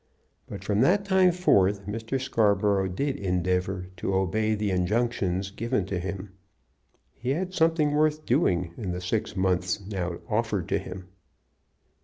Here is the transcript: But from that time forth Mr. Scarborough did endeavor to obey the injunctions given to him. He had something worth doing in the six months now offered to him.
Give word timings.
But 0.47 0.63
from 0.63 0.81
that 0.81 1.05
time 1.05 1.31
forth 1.31 1.85
Mr. 1.85 2.19
Scarborough 2.19 2.87
did 2.87 3.17
endeavor 3.17 3.85
to 3.97 4.15
obey 4.15 4.55
the 4.55 4.71
injunctions 4.71 5.51
given 5.51 5.85
to 5.85 5.99
him. 5.99 6.31
He 7.13 7.29
had 7.29 7.53
something 7.53 7.91
worth 7.91 8.25
doing 8.25 8.73
in 8.77 8.93
the 8.93 9.01
six 9.01 9.35
months 9.37 9.79
now 9.79 10.17
offered 10.27 10.67
to 10.69 10.79
him. 10.79 11.09